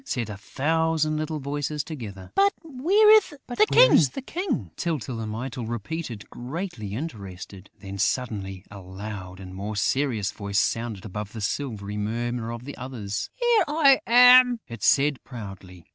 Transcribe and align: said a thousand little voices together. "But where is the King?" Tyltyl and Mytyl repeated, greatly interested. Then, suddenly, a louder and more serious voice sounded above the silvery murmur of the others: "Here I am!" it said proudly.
said 0.03 0.31
a 0.31 0.35
thousand 0.37 1.15
little 1.15 1.39
voices 1.39 1.83
together. 1.83 2.31
"But 2.33 2.53
where 2.63 3.07
is 3.11 3.29
the 4.09 4.23
King?" 4.25 4.71
Tyltyl 4.75 5.19
and 5.19 5.31
Mytyl 5.31 5.67
repeated, 5.67 6.27
greatly 6.31 6.95
interested. 6.95 7.69
Then, 7.81 7.99
suddenly, 7.99 8.65
a 8.71 8.79
louder 8.81 9.43
and 9.43 9.53
more 9.53 9.75
serious 9.75 10.31
voice 10.31 10.57
sounded 10.57 11.05
above 11.05 11.33
the 11.33 11.39
silvery 11.41 11.97
murmur 11.97 12.51
of 12.51 12.65
the 12.65 12.75
others: 12.77 13.29
"Here 13.35 13.63
I 13.67 13.99
am!" 14.07 14.59
it 14.67 14.81
said 14.81 15.23
proudly. 15.23 15.85